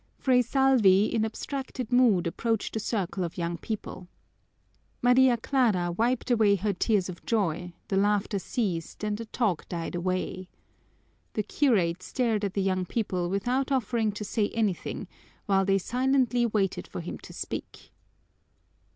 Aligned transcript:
Fray 0.17 0.41
Salvi 0.41 1.05
in 1.05 1.23
abstracted 1.23 1.91
mood 1.91 2.25
approached 2.25 2.73
the 2.73 2.79
circle 2.79 3.23
of 3.23 3.37
young 3.37 3.55
people. 3.59 4.07
Maria 5.03 5.37
Clara 5.37 5.91
wiped 5.91 6.31
away 6.31 6.55
her 6.55 6.73
tears 6.73 7.07
of 7.07 7.23
joy, 7.23 7.71
the 7.87 7.97
laughter 7.97 8.39
ceased, 8.39 9.03
and 9.03 9.19
the 9.19 9.25
talk 9.27 9.69
died 9.69 9.93
away. 9.93 10.49
The 11.33 11.43
curate 11.43 12.01
stared 12.01 12.43
at 12.43 12.55
the 12.55 12.63
young 12.63 12.83
people 12.87 13.29
without 13.29 13.71
offering 13.71 14.11
to 14.13 14.23
say 14.25 14.49
anything, 14.55 15.07
while 15.45 15.65
they 15.65 15.77
silently 15.77 16.47
waited 16.47 16.87
for 16.87 17.01
him 17.01 17.19
to 17.19 17.31
speak. 17.31 17.91